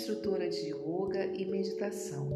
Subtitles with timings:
[0.00, 2.30] instrutora de yoga e meditação.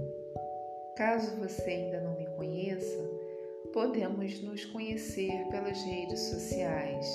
[0.96, 3.11] Caso você ainda não me conheça,
[3.72, 7.07] podemos nos conhecer pelas redes sociais.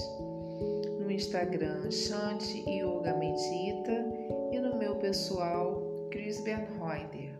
[1.00, 4.06] No Instagram, Shanti Yoga Medita
[4.52, 7.32] e no meu pessoal, Chris Bernreuter.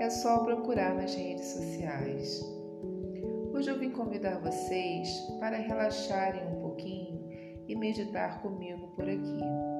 [0.00, 2.44] É só procurar nas redes sociais.
[3.54, 7.30] Hoje eu vim convidar vocês para relaxarem um pouquinho
[7.68, 9.71] e meditar comigo por aqui.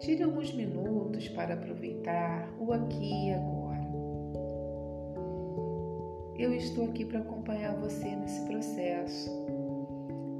[0.00, 3.86] Tire alguns minutos para aproveitar o aqui e agora.
[6.38, 9.30] Eu estou aqui para acompanhar você nesse processo.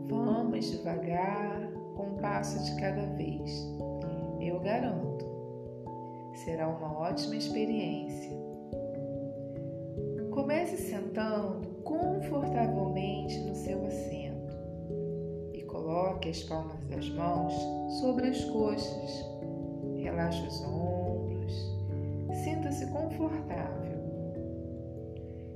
[0.09, 3.69] Vamos devagar, com um passo de cada vez.
[4.41, 5.27] Eu garanto,
[6.37, 8.31] será uma ótima experiência.
[10.31, 14.57] Comece sentando confortavelmente no seu assento
[15.53, 17.53] e coloque as palmas das mãos
[18.01, 19.31] sobre as coxas
[20.21, 21.75] Relaxe os ombros,
[22.45, 23.99] sinta-se confortável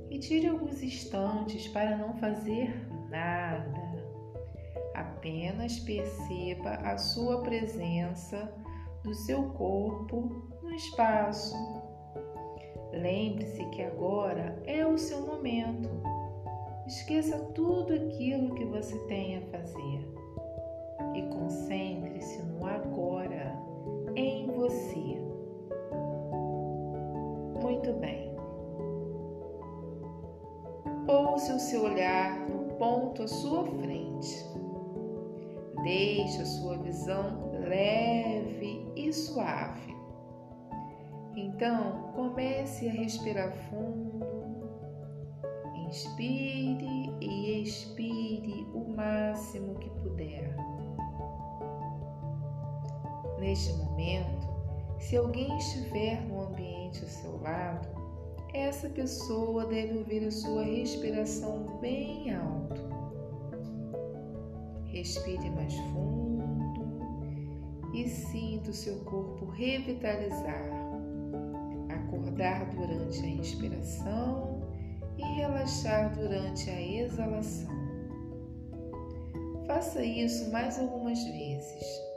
[0.08, 2.74] e tire alguns instantes para não fazer
[3.10, 3.82] nada.
[4.94, 8.50] Apenas perceba a sua presença
[9.02, 11.54] do seu corpo no espaço.
[12.90, 15.90] Lembre-se que agora é o seu momento.
[16.86, 20.08] Esqueça tudo aquilo que você tem a fazer
[21.14, 22.83] e concentre-se no agora
[24.64, 25.20] você.
[27.62, 28.34] Muito bem.
[31.06, 34.42] Pouse o seu olhar no ponto à sua frente.
[35.82, 39.94] Deixe a sua visão leve e suave.
[41.36, 44.24] Então, comece a respirar fundo.
[45.88, 50.56] Inspire e expire o máximo que puder.
[53.38, 54.53] Neste momento,
[55.04, 57.86] se alguém estiver no ambiente ao seu lado,
[58.54, 62.80] essa pessoa deve ouvir a sua respiração bem alto.
[64.86, 66.44] Respire mais fundo
[67.92, 70.70] e sinta o seu corpo revitalizar,
[71.90, 74.62] acordar durante a inspiração
[75.18, 77.74] e relaxar durante a exalação.
[79.66, 82.13] Faça isso mais algumas vezes.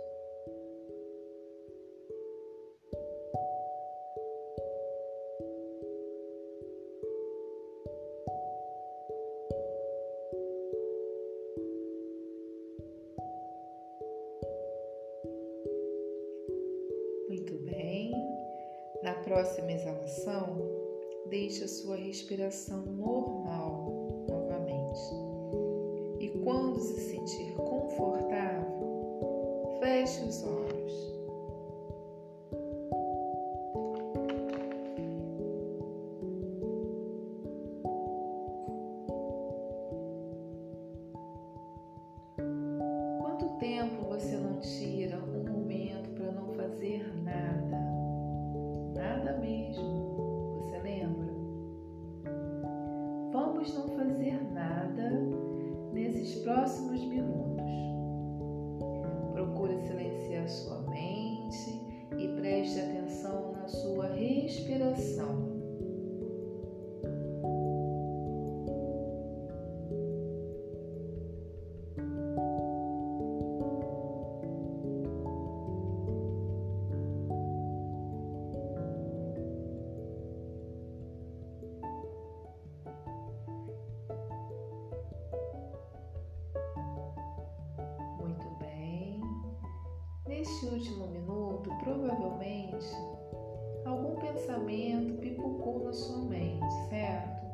[19.04, 20.58] Na próxima exalação,
[21.30, 25.00] deixe a sua respiração normal novamente.
[26.20, 28.68] E quando se sentir confortável,
[29.80, 31.18] feche os olhos.
[43.22, 45.18] Quanto tempo você não tira
[53.58, 55.10] Vamos não fazer nada
[55.92, 57.66] nesses próximos minutos.
[59.34, 61.82] Procure silenciar sua mente
[62.20, 65.57] e preste atenção na sua respiração.
[90.48, 92.88] Neste último minuto, provavelmente,
[93.84, 97.46] algum pensamento pipocou na sua mente, certo?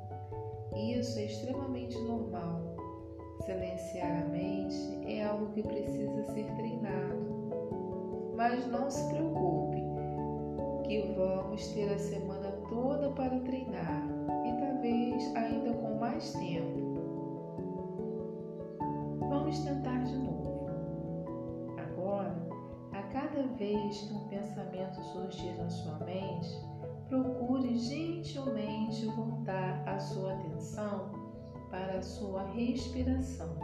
[0.76, 2.62] Isso é extremamente normal.
[3.44, 4.78] Silenciar a mente
[5.08, 8.30] é algo que precisa ser treinado.
[8.36, 9.82] Mas não se preocupe,
[10.84, 13.83] que vamos ter a semana toda para treinar
[25.14, 26.50] surgir na sua mente,
[27.08, 31.12] procure gentilmente voltar a sua atenção
[31.70, 33.56] para a sua respiração.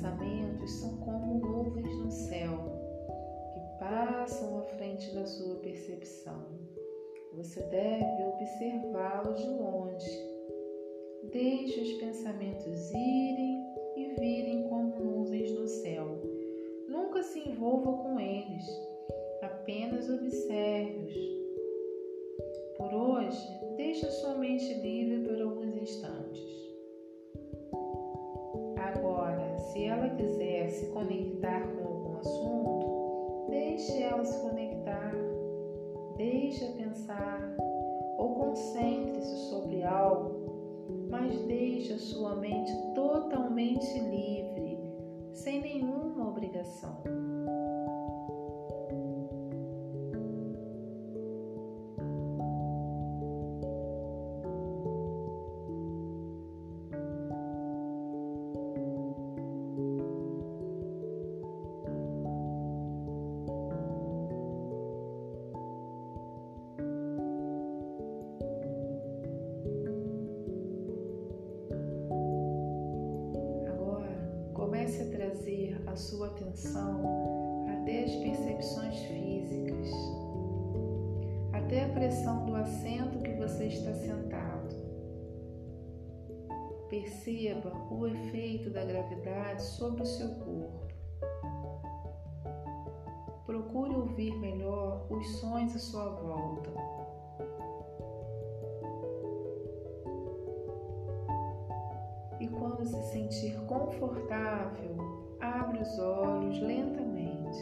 [0.00, 2.56] Pensamentos são como nuvens no céu
[3.52, 6.42] que passam à frente da sua percepção.
[7.36, 10.10] Você deve observá-los de longe.
[11.30, 13.59] Deixe os pensamentos irem
[29.90, 35.12] ela quiser se conectar com algum assunto, deixe ela se conectar,
[36.16, 37.54] deixe pensar
[38.16, 43.98] ou concentre-se sobre algo, mas deixe a sua mente totalmente
[75.86, 79.88] a sua atenção até as percepções físicas,
[81.52, 84.74] até a pressão do assento que você está sentado.
[86.88, 90.88] Perceba o efeito da gravidade sobre o seu corpo.
[93.46, 96.70] Procure ouvir melhor os sons à sua volta.
[102.40, 104.96] E quando se sentir confortável,
[105.40, 107.58] Abre os olhos lentamente.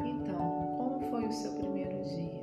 [0.00, 2.42] Então, como foi o seu primeiro dia?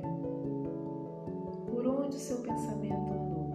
[1.70, 3.48] Por onde o seu pensamento andou?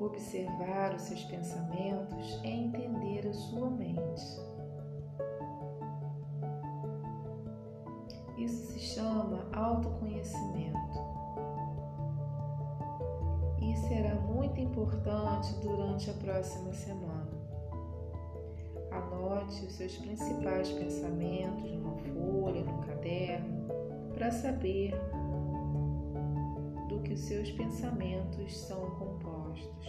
[0.00, 4.51] Observar os seus pensamentos é entender a sua mente.
[8.42, 10.76] Isso se chama autoconhecimento.
[13.60, 17.30] E será muito importante durante a próxima semana.
[18.90, 23.68] Anote os seus principais pensamentos numa folha, num caderno,
[24.12, 24.92] para saber
[26.88, 29.86] do que os seus pensamentos são compostos.